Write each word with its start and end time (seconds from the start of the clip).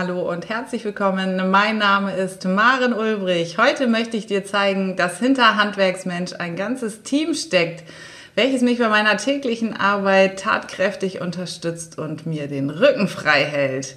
Hallo 0.00 0.22
und 0.32 0.48
herzlich 0.48 0.82
willkommen. 0.86 1.50
Mein 1.50 1.76
Name 1.76 2.16
ist 2.16 2.46
Maren 2.46 2.94
Ulbrich. 2.94 3.58
Heute 3.58 3.86
möchte 3.86 4.16
ich 4.16 4.24
dir 4.24 4.46
zeigen, 4.46 4.96
dass 4.96 5.18
hinter 5.18 5.56
Handwerksmensch 5.56 6.32
ein 6.38 6.56
ganzes 6.56 7.02
Team 7.02 7.34
steckt, 7.34 7.84
welches 8.34 8.62
mich 8.62 8.78
bei 8.78 8.88
meiner 8.88 9.18
täglichen 9.18 9.76
Arbeit 9.76 10.38
tatkräftig 10.38 11.20
unterstützt 11.20 11.98
und 11.98 12.24
mir 12.24 12.48
den 12.48 12.70
Rücken 12.70 13.08
frei 13.08 13.44
hält. 13.44 13.96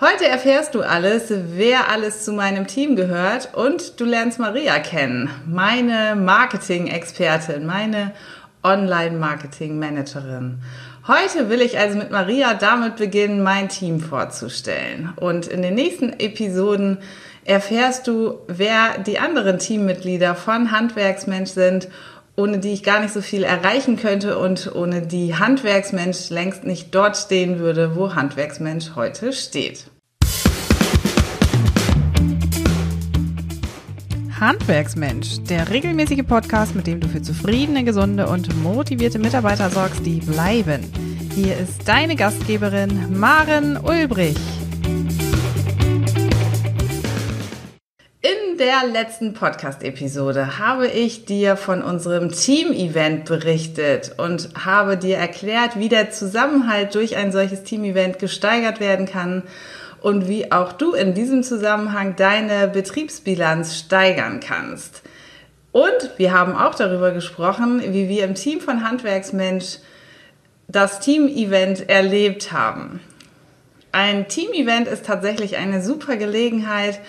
Heute 0.00 0.26
erfährst 0.26 0.74
du 0.74 0.82
alles, 0.82 1.26
wer 1.28 1.88
alles 1.88 2.24
zu 2.24 2.32
meinem 2.32 2.66
Team 2.66 2.96
gehört 2.96 3.54
und 3.54 4.00
du 4.00 4.06
lernst 4.06 4.40
Maria 4.40 4.80
kennen, 4.80 5.30
meine 5.46 6.16
Marketing-Expertin, 6.16 7.64
meine 7.64 8.10
Online-Marketing-Managerin. 8.62 10.58
Heute 11.06 11.48
will 11.48 11.60
ich 11.60 11.78
also 11.78 11.96
mit 11.96 12.10
Maria 12.10 12.54
damit 12.54 12.96
beginnen, 12.96 13.42
mein 13.42 13.68
Team 13.68 14.00
vorzustellen. 14.00 15.12
Und 15.16 15.46
in 15.46 15.62
den 15.62 15.74
nächsten 15.74 16.12
Episoden 16.20 16.98
erfährst 17.44 18.06
du, 18.06 18.40
wer 18.46 18.98
die 18.98 19.18
anderen 19.18 19.58
Teammitglieder 19.58 20.34
von 20.34 20.70
Handwerksmensch 20.70 21.50
sind, 21.50 21.88
ohne 22.36 22.58
die 22.58 22.72
ich 22.72 22.84
gar 22.84 23.00
nicht 23.00 23.12
so 23.12 23.20
viel 23.20 23.42
erreichen 23.42 23.96
könnte 23.96 24.38
und 24.38 24.74
ohne 24.74 25.02
die 25.02 25.34
Handwerksmensch 25.34 26.30
längst 26.30 26.64
nicht 26.64 26.94
dort 26.94 27.16
stehen 27.16 27.58
würde, 27.58 27.96
wo 27.96 28.14
Handwerksmensch 28.14 28.90
heute 28.94 29.32
steht. 29.32 29.86
Handwerksmensch, 34.40 35.42
der 35.50 35.68
regelmäßige 35.68 36.24
Podcast, 36.24 36.76
mit 36.76 36.86
dem 36.86 37.00
du 37.00 37.08
für 37.08 37.20
zufriedene, 37.20 37.82
gesunde 37.82 38.28
und 38.28 38.54
motivierte 38.62 39.18
Mitarbeiter 39.18 39.68
sorgst, 39.68 40.06
die 40.06 40.20
bleiben. 40.20 40.84
Hier 41.34 41.56
ist 41.56 41.88
deine 41.88 42.14
Gastgeberin 42.14 43.18
Maren 43.18 43.76
Ulbrich. 43.76 44.36
In 48.20 48.58
der 48.58 48.88
letzten 48.92 49.34
Podcast-Episode 49.34 50.58
habe 50.58 50.86
ich 50.86 51.24
dir 51.24 51.56
von 51.56 51.82
unserem 51.82 52.30
Team-Event 52.30 53.24
berichtet 53.24 54.12
und 54.18 54.50
habe 54.64 54.96
dir 54.96 55.16
erklärt, 55.16 55.80
wie 55.80 55.88
der 55.88 56.12
Zusammenhalt 56.12 56.94
durch 56.94 57.16
ein 57.16 57.32
solches 57.32 57.64
Team-Event 57.64 58.20
gesteigert 58.20 58.78
werden 58.78 59.06
kann 59.06 59.42
und 60.00 60.28
wie 60.28 60.52
auch 60.52 60.72
du 60.72 60.92
in 60.92 61.14
diesem 61.14 61.42
Zusammenhang 61.42 62.16
deine 62.16 62.68
Betriebsbilanz 62.68 63.76
steigern 63.76 64.40
kannst. 64.40 65.02
Und 65.72 66.10
wir 66.16 66.32
haben 66.32 66.56
auch 66.56 66.74
darüber 66.74 67.12
gesprochen, 67.12 67.82
wie 67.92 68.08
wir 68.08 68.24
im 68.24 68.34
Team 68.34 68.60
von 68.60 68.84
Handwerksmensch 68.84 69.78
das 70.66 71.00
Team-Event 71.00 71.88
erlebt 71.88 72.52
haben. 72.52 73.00
Ein 73.92 74.28
Team-Event 74.28 74.86
ist 74.86 75.06
tatsächlich 75.06 75.56
eine 75.56 75.82
super 75.82 76.16
Gelegenheit, 76.16 77.00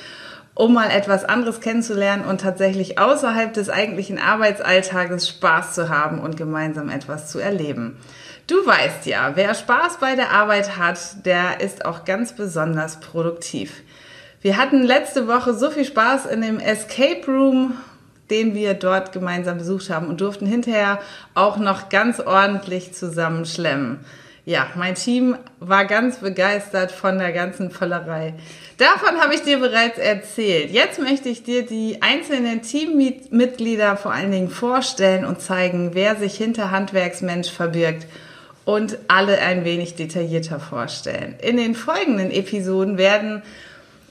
um 0.56 0.74
mal 0.74 0.90
etwas 0.90 1.24
anderes 1.24 1.62
kennenzulernen 1.62 2.26
und 2.26 2.42
tatsächlich 2.42 3.00
außerhalb 3.00 3.54
des 3.54 3.70
eigentlichen 3.70 4.18
Arbeitsalltages 4.18 5.30
Spaß 5.30 5.74
zu 5.74 5.90
haben 5.90 6.20
und 6.20 6.38
gemeinsam 6.38 6.90
etwas 6.90 7.32
zu 7.32 7.40
erleben. 7.40 7.98
Du 8.50 8.66
weißt 8.66 9.06
ja, 9.06 9.34
wer 9.36 9.54
Spaß 9.54 10.00
bei 10.00 10.16
der 10.16 10.32
Arbeit 10.32 10.76
hat, 10.76 11.24
der 11.24 11.62
ist 11.62 11.86
auch 11.86 12.04
ganz 12.04 12.34
besonders 12.34 13.00
produktiv. 13.00 13.84
Wir 14.42 14.58
hatten 14.58 14.82
letzte 14.82 15.28
Woche 15.28 15.54
so 15.54 15.70
viel 15.70 15.86
Spaß 15.86 16.26
in 16.26 16.42
dem 16.42 16.60
Escape 16.60 17.28
Room, 17.28 17.78
den 18.32 18.56
wir 18.56 18.74
dort 18.74 19.12
gemeinsam 19.12 19.60
besucht 19.60 19.92
haben 19.92 20.08
und 20.08 20.22
durften 20.22 20.48
hinterher 20.48 20.98
auch 21.36 21.58
noch 21.58 21.90
ganz 21.90 22.20
ordentlich 22.20 22.92
zusammenschlemmen. 22.96 24.00
Ja, 24.46 24.66
mein 24.74 24.96
Team 24.96 25.38
war 25.60 25.86
ganz 25.86 26.18
begeistert 26.18 26.92
von 26.92 27.20
der 27.20 27.34
ganzen 27.34 27.70
Vollerei. 27.70 28.34
Davon 28.78 29.22
habe 29.22 29.36
ich 29.36 29.44
dir 29.44 29.60
bereits 29.60 30.00
erzählt. 30.00 30.72
Jetzt 30.72 31.00
möchte 31.00 31.30
ich 31.30 31.44
dir 31.44 31.68
die 31.68 32.02
einzelnen 32.02 32.64
Teammitglieder 32.64 33.96
vor 33.96 34.12
allen 34.12 34.32
Dingen 34.32 34.50
vorstellen 34.50 35.24
und 35.24 35.40
zeigen, 35.40 35.92
wer 35.94 36.16
sich 36.16 36.36
hinter 36.36 36.72
Handwerksmensch 36.72 37.52
verbirgt 37.52 38.08
und 38.70 39.00
alle 39.08 39.40
ein 39.40 39.66
wenig 39.66 39.96
detaillierter 39.96 40.60
vorstellen. 40.60 41.34
In 41.42 41.58
den 41.58 41.74
folgenden 41.74 42.30
Episoden 42.30 43.00
werden 43.00 43.42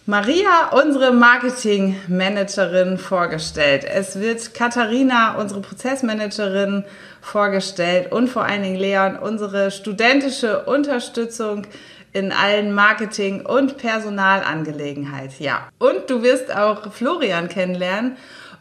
Maria, 0.04 0.70
unsere 0.72 1.12
Marketingmanagerin, 1.12 2.98
vorgestellt. 2.98 3.84
Es 3.84 4.18
wird 4.18 4.54
Katharina, 4.54 5.36
unsere 5.36 5.60
Prozessmanagerin, 5.60 6.84
vorgestellt 7.20 8.10
und 8.10 8.26
vor 8.26 8.46
allen 8.46 8.64
Dingen 8.64 8.80
Leon, 8.80 9.16
unsere 9.16 9.70
studentische 9.70 10.64
Unterstützung 10.64 11.64
in 12.12 12.32
allen 12.32 12.72
Marketing- 12.72 13.46
und 13.46 13.76
Personalangelegenheiten. 13.76 15.36
Ja. 15.38 15.68
Und 15.78 16.10
du 16.10 16.24
wirst 16.24 16.52
auch 16.52 16.92
Florian 16.92 17.48
kennenlernen, 17.48 18.16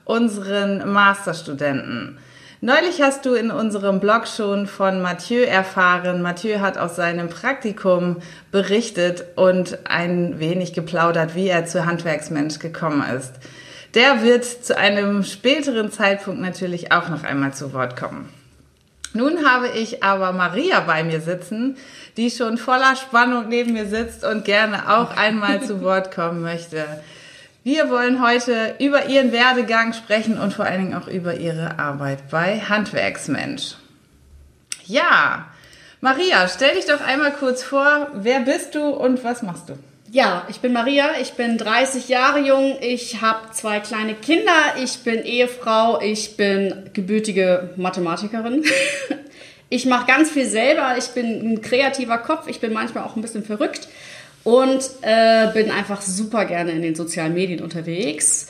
unseren 0.05 0.93
Masterstudenten. 0.93 2.19
Neulich 2.59 3.03
hast 3.03 3.23
du 3.27 3.35
in 3.35 3.51
unserem 3.51 3.99
Blog 3.99 4.27
schon 4.27 4.65
von 4.65 4.99
Mathieu 4.99 5.43
erfahren. 5.43 6.23
Mathieu 6.23 6.59
hat 6.59 6.79
aus 6.79 6.95
seinem 6.95 7.29
Praktikum 7.29 8.17
berichtet 8.51 9.25
und 9.35 9.77
ein 9.87 10.39
wenig 10.39 10.73
geplaudert, 10.73 11.35
wie 11.35 11.49
er 11.49 11.67
zu 11.67 11.85
Handwerksmensch 11.85 12.57
gekommen 12.57 13.03
ist. 13.15 13.33
Der 13.93 14.23
wird 14.23 14.43
zu 14.43 14.75
einem 14.75 15.23
späteren 15.23 15.91
Zeitpunkt 15.91 16.41
natürlich 16.41 16.91
auch 16.91 17.09
noch 17.09 17.23
einmal 17.23 17.53
zu 17.53 17.73
Wort 17.73 17.95
kommen. 17.95 18.27
Nun 19.13 19.45
habe 19.45 19.67
ich 19.67 20.03
aber 20.03 20.31
Maria 20.31 20.79
bei 20.79 21.03
mir 21.03 21.21
sitzen, 21.21 21.77
die 22.17 22.31
schon 22.31 22.57
voller 22.57 22.95
Spannung 22.95 23.49
neben 23.49 23.73
mir 23.73 23.85
sitzt 23.85 24.25
und 24.25 24.45
gerne 24.45 24.97
auch 24.97 25.15
einmal 25.15 25.61
zu 25.61 25.81
Wort 25.83 26.13
kommen 26.13 26.41
möchte. 26.41 26.85
Wir 27.67 27.89
wollen 27.89 28.25
heute 28.25 28.75
über 28.79 29.07
ihren 29.07 29.33
Werdegang 29.33 29.91
sprechen 29.91 30.39
und 30.39 30.53
vor 30.53 30.63
allen 30.63 30.83
Dingen 30.83 30.93
auch 30.93 31.09
über 31.09 31.35
ihre 31.35 31.77
Arbeit 31.79 32.29
bei 32.31 32.61
Handwerksmensch. 32.61 33.75
Ja, 34.85 35.47
Maria, 35.99 36.47
stell 36.47 36.75
dich 36.75 36.85
doch 36.85 37.01
einmal 37.01 37.33
kurz 37.33 37.63
vor, 37.63 38.07
wer 38.13 38.39
bist 38.39 38.73
du 38.73 38.87
und 38.87 39.21
was 39.25 39.41
machst 39.41 39.67
du? 39.67 39.73
Ja, 40.09 40.47
ich 40.47 40.61
bin 40.61 40.71
Maria, 40.71 41.09
ich 41.19 41.33
bin 41.33 41.57
30 41.57 42.07
Jahre 42.07 42.39
jung, 42.39 42.77
ich 42.79 43.19
habe 43.19 43.51
zwei 43.51 43.81
kleine 43.81 44.13
Kinder, 44.13 44.75
ich 44.81 44.99
bin 44.99 45.25
Ehefrau, 45.25 45.99
ich 45.99 46.37
bin 46.37 46.89
gebürtige 46.93 47.71
Mathematikerin. 47.75 48.63
Ich 49.69 49.85
mache 49.85 50.05
ganz 50.05 50.31
viel 50.31 50.45
selber, 50.45 50.95
ich 50.97 51.07
bin 51.07 51.25
ein 51.25 51.61
kreativer 51.61 52.19
Kopf, 52.19 52.47
ich 52.47 52.61
bin 52.61 52.71
manchmal 52.71 53.03
auch 53.03 53.17
ein 53.17 53.21
bisschen 53.21 53.43
verrückt 53.43 53.89
und 54.43 54.89
äh, 55.01 55.51
bin 55.53 55.71
einfach 55.71 56.01
super 56.01 56.45
gerne 56.45 56.71
in 56.71 56.81
den 56.81 56.95
sozialen 56.95 57.33
Medien 57.33 57.61
unterwegs. 57.61 58.47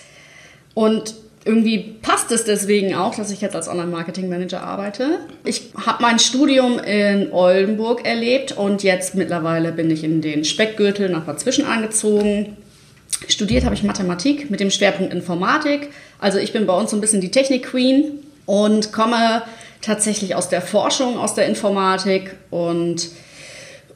Und 0.73 1.15
irgendwie 1.47 1.95
passt 2.01 2.31
es 2.31 2.43
deswegen 2.43 2.93
auch, 2.93 3.15
dass 3.15 3.31
ich 3.31 3.41
jetzt 3.41 3.55
als 3.55 3.69
Online-Marketing-Manager 3.69 4.61
arbeite. 4.61 5.19
Ich 5.45 5.71
habe 5.85 6.03
mein 6.03 6.19
Studium 6.19 6.77
in 6.77 7.31
Oldenburg 7.31 8.05
erlebt 8.05 8.51
und 8.51 8.83
jetzt 8.83 9.15
mittlerweile 9.15 9.71
bin 9.71 9.89
ich 9.89 10.03
in 10.03 10.21
den 10.21 10.43
Speckgürtel 10.43 11.09
nach 11.09 11.23
Bad 11.23 11.39
Zwischen 11.39 11.65
angezogen. 11.65 12.57
Studiert 13.29 13.63
habe 13.63 13.73
ich 13.73 13.83
Mathematik 13.83 14.51
mit 14.51 14.59
dem 14.59 14.69
Schwerpunkt 14.69 15.13
Informatik. 15.13 15.89
Also 16.19 16.37
ich 16.37 16.51
bin 16.51 16.67
bei 16.67 16.77
uns 16.77 16.91
so 16.91 16.97
ein 16.97 17.01
bisschen 17.01 17.21
die 17.21 17.31
Technik-Queen 17.31 18.19
und 18.45 18.91
komme 18.91 19.43
tatsächlich 19.81 20.35
aus 20.35 20.49
der 20.49 20.61
Forschung, 20.61 21.17
aus 21.17 21.33
der 21.33 21.45
Informatik 21.47 22.35
und 22.49 23.09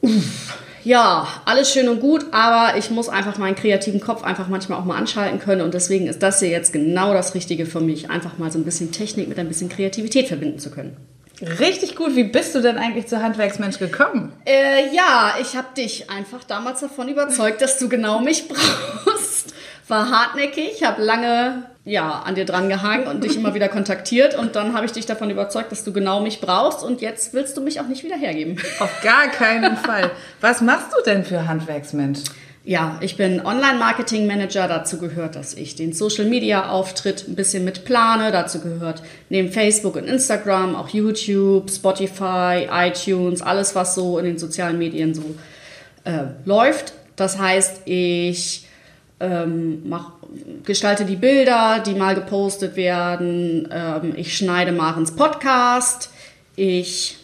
uff, 0.00 0.58
ja, 0.84 1.26
alles 1.44 1.72
schön 1.72 1.88
und 1.88 2.00
gut, 2.00 2.26
aber 2.32 2.76
ich 2.78 2.90
muss 2.90 3.08
einfach 3.08 3.38
meinen 3.38 3.54
kreativen 3.54 4.00
Kopf 4.00 4.24
einfach 4.24 4.48
manchmal 4.48 4.78
auch 4.78 4.84
mal 4.84 4.96
anschalten 4.96 5.38
können 5.38 5.60
und 5.60 5.74
deswegen 5.74 6.06
ist 6.06 6.22
das 6.22 6.40
hier 6.40 6.48
jetzt 6.48 6.72
genau 6.72 7.12
das 7.12 7.34
Richtige 7.34 7.66
für 7.66 7.80
mich, 7.80 8.10
einfach 8.10 8.38
mal 8.38 8.50
so 8.50 8.58
ein 8.58 8.64
bisschen 8.64 8.92
Technik 8.92 9.28
mit 9.28 9.38
ein 9.38 9.48
bisschen 9.48 9.68
Kreativität 9.68 10.28
verbinden 10.28 10.58
zu 10.58 10.70
können. 10.70 10.96
Richtig 11.58 11.96
gut. 11.96 12.14
Wie 12.14 12.24
bist 12.24 12.54
du 12.54 12.60
denn 12.60 12.78
eigentlich 12.78 13.08
zu 13.08 13.20
Handwerksmensch 13.20 13.78
gekommen? 13.78 14.32
Äh, 14.46 14.94
ja, 14.94 15.34
ich 15.40 15.56
habe 15.56 15.68
dich 15.76 16.08
einfach 16.08 16.44
damals 16.44 16.80
davon 16.80 17.08
überzeugt, 17.08 17.60
dass 17.60 17.78
du 17.78 17.88
genau 17.88 18.20
mich 18.20 18.46
brauchst. 18.46 19.11
War 19.92 20.10
hartnäckig, 20.10 20.82
habe 20.84 21.02
lange 21.02 21.64
ja, 21.84 22.22
an 22.24 22.34
dir 22.34 22.46
dran 22.46 22.70
gehangen 22.70 23.06
und 23.06 23.24
dich 23.24 23.36
immer 23.36 23.52
wieder 23.52 23.68
kontaktiert 23.68 24.34
und 24.34 24.56
dann 24.56 24.72
habe 24.72 24.86
ich 24.86 24.92
dich 24.92 25.04
davon 25.04 25.28
überzeugt, 25.28 25.70
dass 25.70 25.84
du 25.84 25.92
genau 25.92 26.20
mich 26.20 26.40
brauchst 26.40 26.82
und 26.82 27.02
jetzt 27.02 27.34
willst 27.34 27.58
du 27.58 27.60
mich 27.60 27.78
auch 27.78 27.88
nicht 27.88 28.02
wieder 28.02 28.16
hergeben. 28.16 28.56
Auf 28.78 29.02
gar 29.02 29.28
keinen 29.28 29.76
Fall. 29.76 30.10
Was 30.40 30.62
machst 30.62 30.88
du 30.96 31.02
denn 31.04 31.24
für 31.24 31.46
Handwerksmensch? 31.46 32.20
Ja, 32.64 32.98
ich 33.02 33.18
bin 33.18 33.44
Online-Marketing-Manager. 33.44 34.66
Dazu 34.66 34.96
gehört, 34.96 35.36
dass 35.36 35.52
ich 35.52 35.74
den 35.74 35.92
Social-Media-Auftritt 35.92 37.28
ein 37.28 37.34
bisschen 37.34 37.64
mit 37.64 37.84
plane. 37.84 38.32
Dazu 38.32 38.60
gehört 38.60 39.02
neben 39.28 39.52
Facebook 39.52 39.96
und 39.96 40.04
Instagram 40.04 40.74
auch 40.74 40.88
YouTube, 40.88 41.68
Spotify, 41.68 42.68
iTunes, 42.70 43.42
alles, 43.42 43.74
was 43.74 43.94
so 43.94 44.18
in 44.18 44.24
den 44.24 44.38
sozialen 44.38 44.78
Medien 44.78 45.12
so 45.12 45.34
äh, 46.04 46.28
läuft. 46.46 46.94
Das 47.16 47.38
heißt, 47.38 47.82
ich 47.84 48.68
ähm, 49.22 49.88
mach, 49.88 50.12
gestalte 50.64 51.04
die 51.04 51.16
Bilder, 51.16 51.78
die 51.78 51.94
mal 51.94 52.14
gepostet 52.14 52.74
werden. 52.74 53.68
Ähm, 53.72 54.14
ich 54.16 54.36
schneide 54.36 54.72
Marens 54.72 55.12
Podcast. 55.14 56.10
Ich 56.56 57.18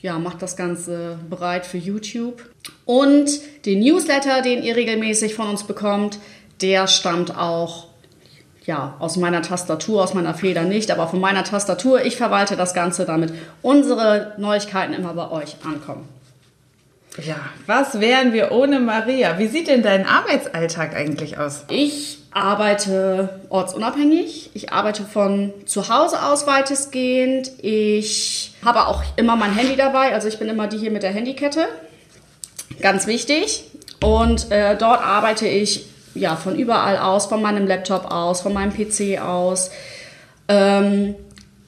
ja, 0.00 0.18
mache 0.18 0.38
das 0.38 0.56
Ganze 0.56 1.18
bereit 1.28 1.66
für 1.66 1.78
YouTube. 1.78 2.48
Und 2.84 3.28
den 3.66 3.80
Newsletter, 3.80 4.42
den 4.42 4.62
ihr 4.62 4.76
regelmäßig 4.76 5.34
von 5.34 5.48
uns 5.48 5.64
bekommt, 5.64 6.18
der 6.62 6.86
stammt 6.86 7.36
auch 7.36 7.88
ja, 8.64 8.94
aus 8.98 9.16
meiner 9.16 9.42
Tastatur, 9.42 10.04
aus 10.04 10.14
meiner 10.14 10.34
Feder 10.34 10.62
nicht, 10.62 10.90
aber 10.90 11.08
von 11.08 11.20
meiner 11.20 11.42
Tastatur. 11.42 12.04
Ich 12.04 12.16
verwalte 12.16 12.54
das 12.54 12.74
Ganze, 12.74 13.06
damit 13.06 13.32
unsere 13.62 14.34
Neuigkeiten 14.38 14.92
immer 14.92 15.14
bei 15.14 15.30
euch 15.30 15.56
ankommen. 15.64 16.06
Ja, 17.24 17.36
was 17.66 18.00
wären 18.00 18.32
wir 18.32 18.52
ohne 18.52 18.78
Maria? 18.78 19.38
Wie 19.38 19.48
sieht 19.48 19.66
denn 19.66 19.82
dein 19.82 20.06
Arbeitsalltag 20.06 20.94
eigentlich 20.94 21.38
aus? 21.38 21.64
Ich 21.68 22.18
arbeite 22.30 23.40
ortsunabhängig. 23.48 24.50
Ich 24.54 24.72
arbeite 24.72 25.02
von 25.02 25.52
zu 25.66 25.88
Hause 25.88 26.22
aus 26.22 26.46
weitestgehend. 26.46 27.50
Ich 27.58 28.52
habe 28.64 28.86
auch 28.86 29.02
immer 29.16 29.34
mein 29.34 29.54
Handy 29.54 29.74
dabei. 29.74 30.14
Also 30.14 30.28
ich 30.28 30.38
bin 30.38 30.48
immer 30.48 30.68
die 30.68 30.78
hier 30.78 30.92
mit 30.92 31.02
der 31.02 31.10
Handykette. 31.10 31.66
Ganz 32.80 33.06
wichtig. 33.06 33.64
Und 34.00 34.52
äh, 34.52 34.76
dort 34.76 35.02
arbeite 35.02 35.48
ich 35.48 35.86
ja 36.14 36.36
von 36.36 36.56
überall 36.56 36.98
aus, 36.98 37.26
von 37.26 37.42
meinem 37.42 37.66
Laptop 37.66 38.12
aus, 38.12 38.40
von 38.42 38.52
meinem 38.52 38.72
PC 38.72 39.20
aus. 39.20 39.70
Ähm, 40.46 41.16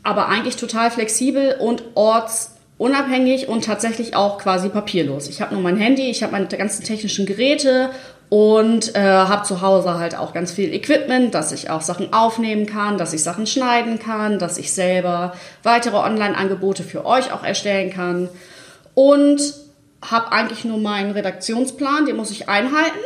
aber 0.03 0.29
eigentlich 0.29 0.57
total 0.57 0.91
flexibel 0.91 1.57
und 1.59 1.83
orts 1.95 2.57
unabhängig 2.81 3.47
und 3.47 3.67
tatsächlich 3.67 4.17
auch 4.17 4.39
quasi 4.39 4.71
papierlos. 4.71 5.29
Ich 5.29 5.43
habe 5.43 5.53
nur 5.53 5.63
mein 5.63 5.77
Handy, 5.77 6.09
ich 6.09 6.23
habe 6.23 6.33
meine 6.33 6.47
ganzen 6.47 6.83
technischen 6.83 7.27
Geräte 7.27 7.91
und 8.31 8.95
äh, 8.95 9.01
habe 9.01 9.47
zu 9.47 9.61
Hause 9.61 9.99
halt 9.99 10.17
auch 10.17 10.33
ganz 10.33 10.51
viel 10.51 10.73
Equipment, 10.73 11.35
dass 11.35 11.53
ich 11.53 11.69
auch 11.69 11.83
Sachen 11.83 12.15
aufnehmen 12.15 12.65
kann, 12.65 12.97
dass 12.97 13.13
ich 13.13 13.23
Sachen 13.23 13.47
schneiden 13.47 13.99
kann, 13.99 14.39
dass 14.39 14.57
ich 14.57 14.73
selber 14.73 15.35
weitere 15.63 15.99
Online-Angebote 15.99 16.83
für 16.83 17.05
euch 17.05 17.35
auch 17.35 17.45
erstellen 17.45 17.91
kann 17.91 18.31
und 18.95 19.43
habe 20.01 20.33
eigentlich 20.33 20.65
nur 20.65 20.79
meinen 20.79 21.11
Redaktionsplan, 21.11 22.07
den 22.07 22.17
muss 22.17 22.31
ich 22.31 22.49
einhalten 22.49 22.99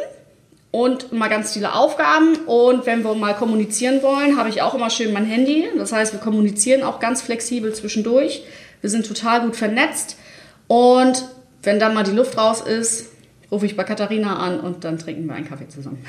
und 0.71 1.13
mal 1.13 1.29
ganz 1.29 1.53
viele 1.53 1.75
Aufgaben. 1.75 2.37
Und 2.47 2.87
wenn 2.87 3.03
wir 3.03 3.17
mal 3.17 3.35
kommunizieren 3.35 4.05
wollen, 4.05 4.37
habe 4.37 4.51
ich 4.51 4.63
auch 4.63 4.75
immer 4.75 4.91
schön 4.91 5.13
mein 5.13 5.27
Handy. 5.27 5.65
Das 5.77 5.93
heißt, 5.93 6.13
wir 6.13 6.21
kommunizieren 6.21 6.85
auch 6.85 7.01
ganz 7.01 7.23
flexibel 7.23 7.75
zwischendurch. 7.75 8.45
Wir 8.85 8.91
sind 8.91 9.07
total 9.07 9.41
gut 9.41 9.57
vernetzt. 9.57 10.19
Und 10.67 11.25
wenn 11.63 11.81
dann 11.81 11.95
mal 11.95 12.03
die 12.03 12.11
Luft 12.11 12.37
raus 12.37 12.61
ist, 12.61 13.07
rufe 13.51 13.65
ich 13.65 13.79
bei 13.79 13.83
Katharina 13.83 14.37
an 14.37 14.61
und 14.61 14.85
dann 14.85 14.99
trinken 14.99 15.27
wir 15.27 15.35
einen 15.35 15.49
Kaffee 15.49 15.67
zusammen. 15.69 16.05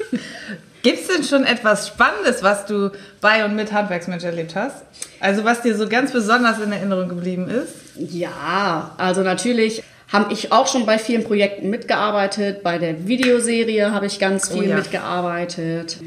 Gibt 0.82 1.02
es 1.02 1.06
denn 1.06 1.22
schon 1.22 1.44
etwas 1.44 1.86
Spannendes, 1.86 2.42
was 2.42 2.66
du 2.66 2.90
bei 3.20 3.44
und 3.44 3.54
mit 3.54 3.72
Handwerksmensch 3.72 4.24
erlebt 4.24 4.56
hast? 4.56 4.82
Also 5.20 5.44
was 5.44 5.62
dir 5.62 5.76
so 5.76 5.88
ganz 5.88 6.10
besonders 6.10 6.58
in 6.58 6.72
Erinnerung 6.72 7.08
geblieben 7.08 7.48
ist? 7.48 7.74
Ja, 7.94 8.90
also 8.96 9.20
natürlich 9.22 9.84
habe 10.12 10.32
ich 10.32 10.50
auch 10.50 10.66
schon 10.66 10.86
bei 10.86 10.98
vielen 10.98 11.22
Projekten 11.22 11.70
mitgearbeitet. 11.70 12.64
Bei 12.64 12.78
der 12.78 13.06
Videoserie 13.06 13.92
habe 13.92 14.06
ich 14.06 14.18
ganz 14.18 14.48
viel 14.48 14.62
oh 14.62 14.70
ja. 14.70 14.76
mitgearbeitet. 14.76 15.98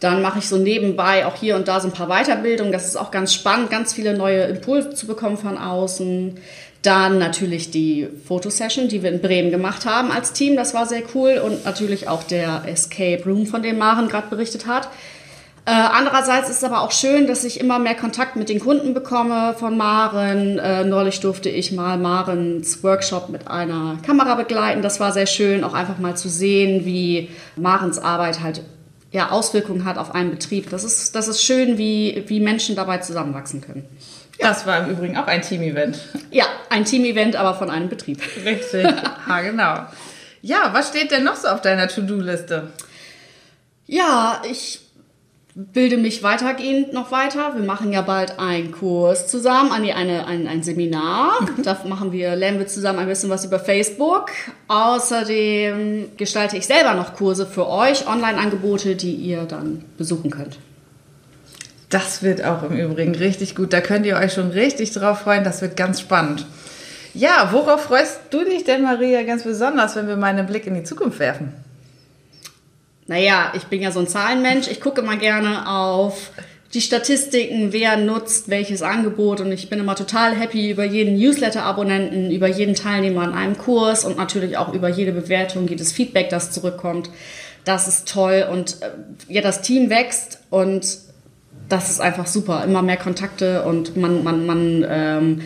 Dann 0.00 0.22
mache 0.22 0.40
ich 0.40 0.48
so 0.48 0.56
nebenbei 0.56 1.26
auch 1.26 1.36
hier 1.36 1.56
und 1.56 1.68
da 1.68 1.80
so 1.80 1.88
ein 1.88 1.94
paar 1.94 2.08
Weiterbildungen. 2.08 2.72
Das 2.72 2.86
ist 2.86 2.96
auch 2.96 3.10
ganz 3.10 3.32
spannend, 3.32 3.70
ganz 3.70 3.94
viele 3.94 4.16
neue 4.16 4.42
Impulse 4.42 4.90
zu 4.94 5.06
bekommen 5.06 5.38
von 5.38 5.56
außen. 5.58 6.38
Dann 6.82 7.18
natürlich 7.18 7.70
die 7.70 8.06
Fotosession, 8.26 8.88
die 8.88 9.02
wir 9.02 9.10
in 9.10 9.20
Bremen 9.20 9.50
gemacht 9.50 9.86
haben 9.86 10.12
als 10.12 10.32
Team. 10.32 10.56
Das 10.56 10.74
war 10.74 10.86
sehr 10.86 11.02
cool. 11.14 11.40
Und 11.44 11.64
natürlich 11.64 12.08
auch 12.08 12.22
der 12.22 12.62
Escape 12.66 13.24
Room, 13.24 13.46
von 13.46 13.62
dem 13.62 13.78
Maren 13.78 14.08
gerade 14.08 14.28
berichtet 14.28 14.66
hat. 14.66 14.88
Äh, 15.68 15.72
andererseits 15.72 16.48
ist 16.48 16.58
es 16.58 16.64
aber 16.64 16.82
auch 16.82 16.92
schön, 16.92 17.26
dass 17.26 17.42
ich 17.42 17.58
immer 17.58 17.80
mehr 17.80 17.96
Kontakt 17.96 18.36
mit 18.36 18.48
den 18.48 18.60
Kunden 18.60 18.94
bekomme 18.94 19.56
von 19.58 19.76
Maren. 19.76 20.60
Äh, 20.60 20.84
neulich 20.84 21.18
durfte 21.18 21.48
ich 21.48 21.72
mal 21.72 21.98
Marens 21.98 22.84
Workshop 22.84 23.30
mit 23.30 23.48
einer 23.48 23.98
Kamera 24.06 24.36
begleiten. 24.36 24.80
Das 24.80 25.00
war 25.00 25.10
sehr 25.10 25.26
schön, 25.26 25.64
auch 25.64 25.74
einfach 25.74 25.98
mal 25.98 26.16
zu 26.16 26.28
sehen, 26.28 26.84
wie 26.84 27.30
Marens 27.56 27.98
Arbeit 27.98 28.42
halt 28.42 28.60
ja, 29.16 29.30
Auswirkungen 29.30 29.86
hat 29.86 29.96
auf 29.96 30.14
einen 30.14 30.30
Betrieb. 30.30 30.68
Das 30.68 30.84
ist, 30.84 31.14
das 31.14 31.26
ist 31.26 31.42
schön, 31.42 31.78
wie, 31.78 32.24
wie 32.26 32.38
Menschen 32.38 32.76
dabei 32.76 32.98
zusammenwachsen 32.98 33.62
können. 33.62 33.88
Ja. 34.38 34.48
Das 34.48 34.66
war 34.66 34.84
im 34.84 34.90
Übrigen 34.90 35.16
auch 35.16 35.26
ein 35.26 35.40
Team-Event. 35.40 35.98
Ja, 36.30 36.44
ein 36.68 36.84
Team-Event, 36.84 37.34
aber 37.34 37.54
von 37.54 37.70
einem 37.70 37.88
Betrieb. 37.88 38.20
Richtig, 38.44 38.84
ha, 39.26 39.40
genau. 39.40 39.86
Ja, 40.42 40.68
was 40.74 40.88
steht 40.88 41.12
denn 41.12 41.24
noch 41.24 41.36
so 41.36 41.48
auf 41.48 41.62
deiner 41.62 41.88
To-Do-Liste? 41.88 42.70
Ja, 43.86 44.42
ich 44.50 44.80
bilde 45.58 45.96
mich 45.96 46.22
weitergehend 46.22 46.92
noch 46.92 47.10
weiter. 47.10 47.54
Wir 47.56 47.64
machen 47.64 47.90
ja 47.90 48.02
bald 48.02 48.38
einen 48.38 48.72
Kurs 48.72 49.26
zusammen, 49.26 49.72
eine, 49.72 49.96
eine, 49.96 50.26
ein, 50.26 50.46
ein 50.46 50.62
Seminar. 50.62 51.48
Da 51.62 51.78
machen 51.86 52.12
wir, 52.12 52.36
lernen 52.36 52.58
wir 52.58 52.66
zusammen 52.66 52.98
ein 52.98 53.06
bisschen 53.06 53.30
was 53.30 53.46
über 53.46 53.58
Facebook. 53.58 54.30
Außerdem 54.68 56.10
gestalte 56.18 56.58
ich 56.58 56.66
selber 56.66 56.92
noch 56.92 57.14
Kurse 57.14 57.46
für 57.46 57.66
euch, 57.68 58.06
Online-Angebote, 58.06 58.96
die 58.96 59.14
ihr 59.14 59.44
dann 59.44 59.82
besuchen 59.96 60.30
könnt. 60.30 60.58
Das 61.88 62.22
wird 62.22 62.44
auch 62.44 62.62
im 62.62 62.76
Übrigen 62.76 63.14
richtig 63.14 63.56
gut. 63.56 63.72
Da 63.72 63.80
könnt 63.80 64.04
ihr 64.04 64.16
euch 64.16 64.34
schon 64.34 64.50
richtig 64.50 64.92
drauf 64.92 65.20
freuen. 65.20 65.44
Das 65.44 65.62
wird 65.62 65.76
ganz 65.76 66.00
spannend. 66.00 66.44
Ja, 67.14 67.48
worauf 67.52 67.84
freust 67.84 68.20
du 68.28 68.44
dich 68.44 68.64
denn, 68.64 68.82
Maria, 68.82 69.22
ganz 69.22 69.44
besonders, 69.44 69.96
wenn 69.96 70.06
wir 70.06 70.16
mal 70.16 70.26
einen 70.26 70.46
Blick 70.46 70.66
in 70.66 70.74
die 70.74 70.84
Zukunft 70.84 71.18
werfen? 71.18 71.54
Naja, 73.06 73.52
ich 73.54 73.64
bin 73.64 73.82
ja 73.82 73.92
so 73.92 74.00
ein 74.00 74.08
Zahlenmensch. 74.08 74.68
Ich 74.68 74.80
gucke 74.80 75.00
immer 75.00 75.16
gerne 75.16 75.68
auf 75.68 76.30
die 76.74 76.80
Statistiken, 76.80 77.72
wer 77.72 77.96
nutzt 77.96 78.48
welches 78.48 78.82
Angebot 78.82 79.40
und 79.40 79.52
ich 79.52 79.70
bin 79.70 79.78
immer 79.78 79.94
total 79.94 80.34
happy 80.34 80.70
über 80.70 80.84
jeden 80.84 81.16
Newsletter-Abonnenten, 81.16 82.30
über 82.30 82.48
jeden 82.48 82.74
Teilnehmer 82.74 83.22
an 83.22 83.34
einem 83.34 83.56
Kurs 83.56 84.04
und 84.04 84.16
natürlich 84.16 84.58
auch 84.58 84.74
über 84.74 84.88
jede 84.88 85.12
Bewertung, 85.12 85.68
jedes 85.68 85.92
Feedback, 85.92 86.28
das 86.28 86.50
zurückkommt. 86.50 87.08
Das 87.64 87.88
ist 87.88 88.08
toll 88.08 88.46
und 88.50 88.82
äh, 88.82 88.90
ja, 89.32 89.42
das 89.42 89.62
Team 89.62 89.90
wächst 89.90 90.40
und 90.50 90.98
das 91.68 91.90
ist 91.90 92.00
einfach 92.00 92.26
super. 92.26 92.62
Immer 92.64 92.82
mehr 92.82 92.96
Kontakte 92.96 93.62
und 93.62 93.96
man, 93.96 94.22
man, 94.22 94.46
man 94.46 94.86
ähm, 94.88 95.40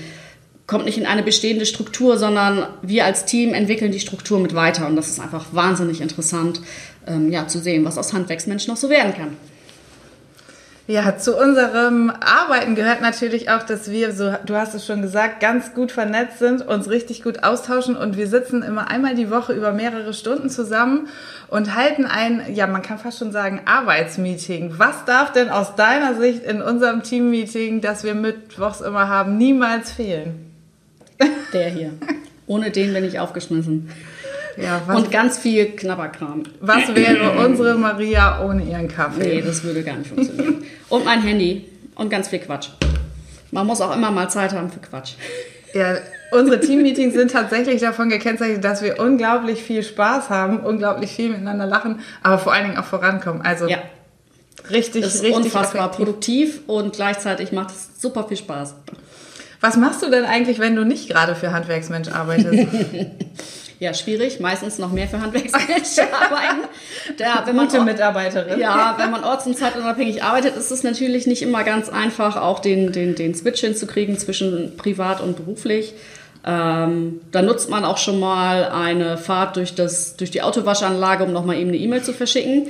kommt 0.70 0.84
nicht 0.84 0.98
in 0.98 1.06
eine 1.06 1.24
bestehende 1.24 1.66
Struktur, 1.66 2.16
sondern 2.16 2.68
wir 2.80 3.04
als 3.04 3.24
Team 3.24 3.54
entwickeln 3.54 3.90
die 3.90 3.98
Struktur 3.98 4.38
mit 4.38 4.54
weiter 4.54 4.86
und 4.86 4.94
das 4.94 5.08
ist 5.08 5.18
einfach 5.18 5.46
wahnsinnig 5.50 6.00
interessant 6.00 6.60
ähm, 7.08 7.32
ja, 7.32 7.48
zu 7.48 7.58
sehen, 7.58 7.84
was 7.84 7.98
aus 7.98 8.12
Handwerksmensch 8.12 8.68
noch 8.68 8.76
so 8.76 8.88
werden 8.88 9.12
kann. 9.12 9.36
Ja, 10.86 11.18
zu 11.18 11.36
unserem 11.36 12.10
Arbeiten 12.20 12.76
gehört 12.76 13.00
natürlich 13.00 13.50
auch, 13.50 13.64
dass 13.64 13.90
wir, 13.90 14.12
so 14.12 14.32
du 14.46 14.54
hast 14.54 14.74
es 14.74 14.86
schon 14.86 15.02
gesagt, 15.02 15.40
ganz 15.40 15.74
gut 15.74 15.90
vernetzt 15.90 16.38
sind, 16.38 16.64
uns 16.64 16.88
richtig 16.88 17.24
gut 17.24 17.42
austauschen 17.42 17.96
und 17.96 18.16
wir 18.16 18.28
sitzen 18.28 18.62
immer 18.62 18.88
einmal 18.88 19.16
die 19.16 19.30
Woche 19.30 19.52
über 19.52 19.72
mehrere 19.72 20.14
Stunden 20.14 20.50
zusammen 20.50 21.08
und 21.48 21.74
halten 21.74 22.06
ein, 22.06 22.44
ja, 22.54 22.68
man 22.68 22.82
kann 22.82 22.98
fast 22.98 23.18
schon 23.18 23.32
sagen, 23.32 23.62
Arbeitsmeeting. 23.64 24.74
Was 24.78 25.04
darf 25.04 25.32
denn 25.32 25.48
aus 25.50 25.74
deiner 25.74 26.14
Sicht 26.14 26.44
in 26.44 26.62
unserem 26.62 27.02
Teammeeting, 27.02 27.80
das 27.80 28.04
wir 28.04 28.14
mittwochs 28.14 28.80
immer 28.80 29.08
haben, 29.08 29.36
niemals 29.36 29.90
fehlen? 29.90 30.49
Der 31.52 31.70
hier. 31.70 31.92
Ohne 32.46 32.70
den 32.70 32.92
bin 32.92 33.04
ich 33.04 33.18
aufgeschmissen. 33.18 33.90
Ja, 34.56 34.82
was, 34.86 34.96
und 34.96 35.10
ganz 35.10 35.38
viel 35.38 35.66
Knabberkram. 35.76 36.42
Was 36.60 36.94
wäre 36.94 37.44
unsere 37.44 37.76
Maria 37.76 38.44
ohne 38.44 38.64
ihren 38.64 38.88
Kaffee? 38.88 39.36
Nee, 39.36 39.42
das 39.42 39.62
würde 39.62 39.82
gar 39.82 39.96
nicht 39.96 40.08
funktionieren. 40.08 40.64
und 40.88 41.04
mein 41.04 41.22
Handy 41.22 41.66
und 41.94 42.10
ganz 42.10 42.28
viel 42.28 42.40
Quatsch. 42.40 42.68
Man 43.50 43.66
muss 43.66 43.80
auch 43.80 43.94
immer 43.94 44.10
mal 44.10 44.28
Zeit 44.28 44.52
haben 44.52 44.70
für 44.70 44.80
Quatsch. 44.80 45.14
Ja, 45.74 45.96
unsere 46.32 46.60
Teammeetings 46.60 47.14
sind 47.14 47.30
tatsächlich 47.30 47.80
davon 47.80 48.08
gekennzeichnet, 48.08 48.64
dass 48.64 48.82
wir 48.82 48.98
unglaublich 48.98 49.62
viel 49.62 49.82
Spaß 49.82 50.30
haben, 50.30 50.60
unglaublich 50.60 51.10
viel 51.12 51.30
miteinander 51.30 51.66
lachen, 51.66 52.00
aber 52.22 52.38
vor 52.38 52.52
allen 52.52 52.66
Dingen 52.66 52.78
auch 52.78 52.84
vorankommen. 52.84 53.42
Also 53.42 53.68
ja. 53.68 53.78
richtig, 54.70 55.04
das 55.04 55.16
ist 55.16 55.22
richtig 55.22 55.44
unfassbar 55.44 55.86
effektiv. 55.86 56.04
produktiv 56.04 56.60
und 56.66 56.94
gleichzeitig 56.94 57.52
macht 57.52 57.70
es 57.70 58.00
super 58.00 58.24
viel 58.26 58.36
Spaß. 58.36 58.74
Was 59.60 59.76
machst 59.76 60.02
du 60.02 60.10
denn 60.10 60.24
eigentlich, 60.24 60.58
wenn 60.58 60.74
du 60.74 60.84
nicht 60.84 61.08
gerade 61.08 61.34
für 61.34 61.52
Handwerksmensch 61.52 62.08
arbeitest? 62.08 62.68
Ja, 63.80 63.94
schwierig. 63.94 64.40
Meistens 64.40 64.78
noch 64.78 64.92
mehr 64.92 65.08
für 65.08 65.22
Handwerksmenschen 65.22 66.04
arbeiten. 66.12 66.68
Ja, 67.18 67.42
wenn 67.46 67.56
man 67.56 67.66
Gute 67.66 67.80
Mitarbeiterin. 67.80 68.60
Ja, 68.60 68.94
wenn 68.98 69.10
man 69.10 69.24
orts- 69.24 69.46
und 69.46 69.56
zeitunabhängig 69.56 70.22
arbeitet, 70.22 70.54
ist 70.54 70.70
es 70.70 70.82
natürlich 70.82 71.26
nicht 71.26 71.40
immer 71.40 71.64
ganz 71.64 71.88
einfach, 71.88 72.36
auch 72.36 72.58
den, 72.58 72.92
den, 72.92 73.14
den 73.14 73.34
Switch 73.34 73.62
hinzukriegen 73.62 74.18
zwischen 74.18 74.76
privat 74.76 75.22
und 75.22 75.36
beruflich. 75.36 75.94
Ähm, 76.44 77.22
da 77.32 77.40
nutzt 77.40 77.70
man 77.70 77.86
auch 77.86 77.96
schon 77.96 78.20
mal 78.20 78.64
eine 78.68 79.16
Fahrt 79.16 79.56
durch, 79.56 79.74
das, 79.74 80.14
durch 80.14 80.30
die 80.30 80.42
Autowaschanlage, 80.42 81.24
um 81.24 81.32
nochmal 81.32 81.56
eben 81.56 81.70
eine 81.70 81.78
E-Mail 81.78 82.02
zu 82.02 82.12
verschicken 82.12 82.68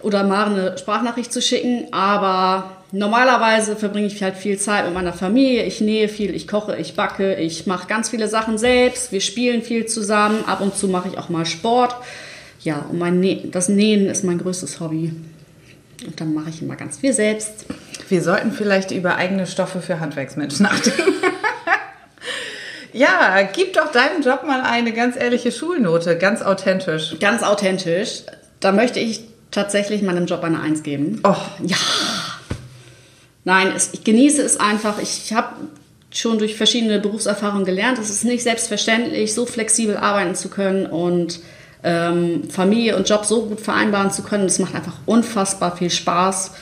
oder 0.00 0.24
mal 0.24 0.46
eine 0.46 0.78
Sprachnachricht 0.78 1.34
zu 1.34 1.42
schicken. 1.42 1.88
Aber 1.92 2.75
normalerweise 2.92 3.76
verbringe 3.76 4.06
ich 4.06 4.22
halt 4.22 4.36
viel 4.36 4.58
Zeit 4.58 4.84
mit 4.84 4.94
meiner 4.94 5.12
Familie. 5.12 5.64
Ich 5.64 5.80
nähe 5.80 6.08
viel, 6.08 6.34
ich 6.34 6.46
koche, 6.48 6.76
ich 6.76 6.94
backe, 6.94 7.34
ich 7.34 7.66
mache 7.66 7.86
ganz 7.86 8.10
viele 8.10 8.28
Sachen 8.28 8.58
selbst. 8.58 9.12
Wir 9.12 9.20
spielen 9.20 9.62
viel 9.62 9.86
zusammen. 9.86 10.44
Ab 10.46 10.60
und 10.60 10.76
zu 10.76 10.88
mache 10.88 11.08
ich 11.08 11.18
auch 11.18 11.28
mal 11.28 11.46
Sport. 11.46 11.96
Ja, 12.60 12.86
und 12.90 12.98
mein 12.98 13.20
Nä 13.20 13.48
das 13.50 13.68
Nähen 13.68 14.06
ist 14.06 14.24
mein 14.24 14.38
größtes 14.38 14.80
Hobby. 14.80 15.12
Und 16.06 16.20
dann 16.20 16.34
mache 16.34 16.50
ich 16.50 16.62
immer 16.62 16.76
ganz 16.76 16.98
viel 16.98 17.12
selbst. 17.12 17.66
Wir 18.08 18.22
sollten 18.22 18.52
vielleicht 18.52 18.90
über 18.90 19.16
eigene 19.16 19.46
Stoffe 19.46 19.80
für 19.80 20.00
Handwerksmenschen 20.00 20.64
nachdenken. 20.64 21.14
Ja, 22.92 23.42
gib 23.52 23.74
doch 23.74 23.92
deinem 23.92 24.22
Job 24.22 24.44
mal 24.46 24.62
eine 24.62 24.94
ganz 24.94 25.16
ehrliche 25.16 25.52
Schulnote, 25.52 26.16
ganz 26.16 26.40
authentisch. 26.40 27.16
Ganz 27.20 27.42
authentisch. 27.42 28.22
Da 28.60 28.72
möchte 28.72 29.00
ich 29.00 29.20
tatsächlich 29.50 30.00
meinem 30.00 30.24
Job 30.24 30.42
eine 30.42 30.62
Eins 30.62 30.82
geben. 30.82 31.20
Oh. 31.22 31.36
Ja. 31.62 31.76
Nein, 33.46 33.72
es, 33.76 33.90
ich 33.92 34.02
genieße 34.02 34.42
es 34.42 34.58
einfach. 34.58 34.98
Ich 35.00 35.32
habe 35.32 35.54
schon 36.10 36.38
durch 36.38 36.56
verschiedene 36.56 36.98
Berufserfahrungen 36.98 37.64
gelernt, 37.64 37.96
es 37.98 38.10
ist 38.10 38.24
nicht 38.24 38.42
selbstverständlich, 38.42 39.34
so 39.34 39.46
flexibel 39.46 39.96
arbeiten 39.96 40.34
zu 40.34 40.48
können 40.48 40.86
und 40.86 41.38
ähm, 41.84 42.50
Familie 42.50 42.96
und 42.96 43.08
Job 43.08 43.24
so 43.24 43.46
gut 43.46 43.60
vereinbaren 43.60 44.10
zu 44.10 44.24
können. 44.24 44.46
Es 44.46 44.58
macht 44.58 44.74
einfach 44.74 44.96
unfassbar 45.06 45.76
viel 45.76 45.90
Spaß. 45.90 46.52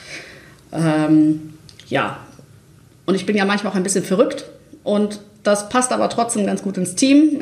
Ähm, 0.72 1.54
ja, 1.88 2.18
und 3.06 3.14
ich 3.14 3.24
bin 3.24 3.34
ja 3.34 3.46
manchmal 3.46 3.72
auch 3.72 3.76
ein 3.76 3.82
bisschen 3.82 4.04
verrückt 4.04 4.44
und 4.82 5.20
das 5.42 5.70
passt 5.70 5.90
aber 5.90 6.10
trotzdem 6.10 6.44
ganz 6.44 6.62
gut 6.62 6.76
ins 6.76 6.96
Team. 6.96 7.40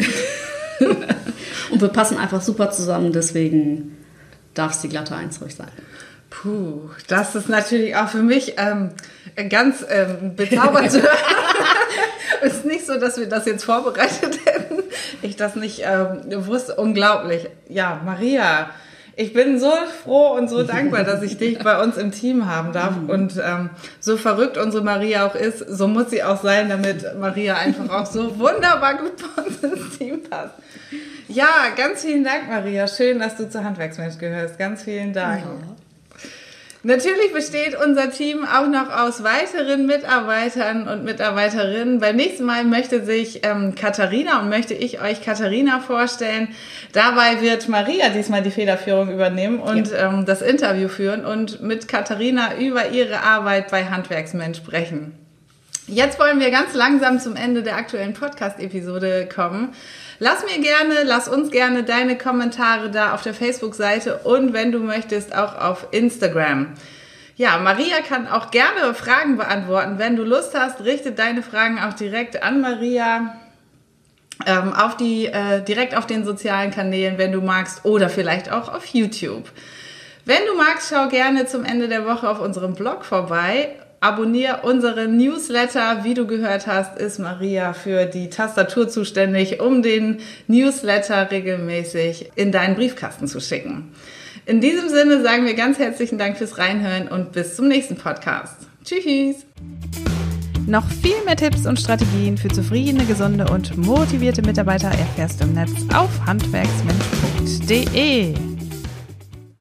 und 1.72 1.80
wir 1.80 1.88
passen 1.88 2.16
einfach 2.16 2.42
super 2.42 2.70
zusammen, 2.70 3.12
deswegen 3.12 3.96
darf 4.54 4.72
es 4.72 4.82
die 4.82 4.88
glatte 4.88 5.16
Eins 5.16 5.40
ruhig 5.40 5.56
sein. 5.56 5.70
Puh, 6.32 6.90
das 7.08 7.34
ist 7.34 7.48
natürlich 7.48 7.94
auch 7.94 8.08
für 8.08 8.22
mich 8.22 8.54
ähm, 8.56 8.90
ganz 9.48 9.84
ähm, 9.88 10.34
bezaubernd 10.34 10.90
zu 10.90 11.02
hören. 11.02 11.16
Es 12.40 12.52
ist 12.56 12.64
nicht 12.64 12.86
so, 12.86 12.98
dass 12.98 13.18
wir 13.18 13.28
das 13.28 13.46
jetzt 13.46 13.64
vorbereitet 13.64 14.40
hätten. 14.46 14.82
Ich 15.20 15.36
das 15.36 15.56
nicht 15.56 15.82
ähm, 15.84 16.46
wusste. 16.46 16.76
Unglaublich. 16.76 17.48
Ja, 17.68 18.00
Maria, 18.04 18.70
ich 19.14 19.34
bin 19.34 19.60
so 19.60 19.72
froh 20.02 20.32
und 20.32 20.48
so 20.48 20.62
dankbar, 20.62 21.04
dass 21.04 21.22
ich 21.22 21.36
dich 21.36 21.58
bei 21.58 21.80
uns 21.80 21.98
im 21.98 22.12
Team 22.12 22.46
haben 22.46 22.72
darf. 22.72 22.94
Und 23.06 23.40
ähm, 23.44 23.70
so 24.00 24.16
verrückt 24.16 24.56
unsere 24.56 24.82
Maria 24.82 25.26
auch 25.26 25.34
ist, 25.34 25.58
so 25.58 25.86
muss 25.86 26.10
sie 26.10 26.24
auch 26.24 26.42
sein, 26.42 26.70
damit 26.70 27.18
Maria 27.20 27.56
einfach 27.56 27.90
auch 27.90 28.06
so 28.06 28.38
wunderbar 28.38 28.96
gut 28.96 29.12
bei 29.36 29.42
uns 29.42 29.62
ins 29.62 29.98
Team 29.98 30.22
passt. 30.22 30.54
Ja, 31.28 31.68
ganz 31.76 32.02
vielen 32.02 32.24
Dank, 32.24 32.48
Maria. 32.48 32.88
Schön, 32.88 33.18
dass 33.18 33.36
du 33.36 33.48
zur 33.48 33.64
Handwerksmensch 33.64 34.18
gehörst. 34.18 34.58
Ganz 34.58 34.82
vielen 34.82 35.12
Dank. 35.12 35.44
Ja. 35.44 35.76
Natürlich 36.84 37.32
besteht 37.32 37.76
unser 37.76 38.10
Team 38.10 38.44
auch 38.44 38.66
noch 38.66 38.90
aus 38.90 39.22
weiteren 39.22 39.86
Mitarbeitern 39.86 40.88
und 40.88 41.04
Mitarbeiterinnen. 41.04 42.00
Beim 42.00 42.16
nächsten 42.16 42.44
Mal 42.44 42.64
möchte 42.64 43.04
sich 43.04 43.46
ähm, 43.46 43.76
Katharina 43.76 44.40
und 44.40 44.48
möchte 44.48 44.74
ich 44.74 45.00
euch 45.00 45.22
Katharina 45.22 45.78
vorstellen. 45.78 46.48
Dabei 46.92 47.40
wird 47.40 47.68
Maria 47.68 48.08
diesmal 48.08 48.42
die 48.42 48.50
Federführung 48.50 49.12
übernehmen 49.12 49.60
und 49.60 49.92
ja. 49.92 50.08
ähm, 50.08 50.24
das 50.26 50.42
Interview 50.42 50.88
führen 50.88 51.24
und 51.24 51.62
mit 51.62 51.86
Katharina 51.86 52.56
über 52.58 52.88
ihre 52.88 53.20
Arbeit 53.20 53.70
bei 53.70 53.84
Handwerksmensch 53.84 54.58
sprechen. 54.58 55.12
Jetzt 55.88 56.18
wollen 56.18 56.40
wir 56.40 56.50
ganz 56.50 56.74
langsam 56.74 57.18
zum 57.18 57.36
Ende 57.36 57.62
der 57.62 57.76
aktuellen 57.76 58.14
Podcast-Episode 58.14 59.28
kommen. 59.32 59.74
Lass 60.24 60.44
mir 60.44 60.62
gerne, 60.62 61.02
lass 61.02 61.26
uns 61.26 61.50
gerne 61.50 61.82
deine 61.82 62.16
Kommentare 62.16 62.92
da 62.92 63.12
auf 63.12 63.22
der 63.22 63.34
Facebook-Seite 63.34 64.18
und 64.18 64.52
wenn 64.52 64.70
du 64.70 64.78
möchtest 64.78 65.34
auch 65.34 65.58
auf 65.58 65.88
Instagram. 65.90 66.74
Ja, 67.34 67.58
Maria 67.58 67.96
kann 68.08 68.28
auch 68.28 68.52
gerne 68.52 68.94
Fragen 68.94 69.36
beantworten. 69.36 69.98
Wenn 69.98 70.14
du 70.14 70.22
Lust 70.22 70.56
hast, 70.56 70.84
richte 70.84 71.10
deine 71.10 71.42
Fragen 71.42 71.80
auch 71.80 71.94
direkt 71.94 72.40
an 72.40 72.60
Maria. 72.60 73.34
Ähm, 74.46 74.72
auf 74.72 74.96
die, 74.96 75.26
äh, 75.26 75.60
direkt 75.60 75.96
auf 75.96 76.06
den 76.06 76.24
sozialen 76.24 76.70
Kanälen, 76.70 77.18
wenn 77.18 77.32
du 77.32 77.40
magst, 77.40 77.84
oder 77.84 78.08
vielleicht 78.08 78.52
auch 78.52 78.72
auf 78.72 78.86
YouTube. 78.86 79.50
Wenn 80.24 80.46
du 80.46 80.54
magst, 80.56 80.94
schau 80.94 81.08
gerne 81.08 81.46
zum 81.46 81.64
Ende 81.64 81.88
der 81.88 82.06
Woche 82.06 82.30
auf 82.30 82.38
unserem 82.38 82.74
Blog 82.74 83.04
vorbei 83.04 83.74
Abonnier 84.02 84.60
unseren 84.64 85.16
Newsletter. 85.16 86.02
Wie 86.02 86.14
du 86.14 86.26
gehört 86.26 86.66
hast, 86.66 86.98
ist 86.98 87.20
Maria 87.20 87.72
für 87.72 88.04
die 88.04 88.30
Tastatur 88.30 88.88
zuständig, 88.88 89.60
um 89.60 89.80
den 89.80 90.18
Newsletter 90.48 91.30
regelmäßig 91.30 92.32
in 92.34 92.50
deinen 92.50 92.74
Briefkasten 92.74 93.28
zu 93.28 93.38
schicken. 93.38 93.92
In 94.44 94.60
diesem 94.60 94.88
Sinne 94.88 95.22
sagen 95.22 95.46
wir 95.46 95.54
ganz 95.54 95.78
herzlichen 95.78 96.18
Dank 96.18 96.36
fürs 96.36 96.58
Reinhören 96.58 97.06
und 97.06 97.30
bis 97.30 97.54
zum 97.54 97.68
nächsten 97.68 97.94
Podcast. 97.94 98.56
Tschüss! 98.84 99.46
Noch 100.66 100.88
viel 100.88 101.22
mehr 101.24 101.36
Tipps 101.36 101.64
und 101.64 101.78
Strategien 101.78 102.36
für 102.36 102.48
zufriedene, 102.48 103.04
gesunde 103.04 103.46
und 103.52 103.76
motivierte 103.76 104.42
Mitarbeiter 104.42 104.88
erfährst 104.88 105.40
du 105.40 105.44
im 105.44 105.52
Netz 105.52 105.70
auf 105.94 106.10
handwerksmensch.de. 106.26 108.51